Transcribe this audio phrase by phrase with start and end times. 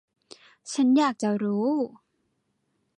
[0.73, 1.69] ฉันอยากจะรู้.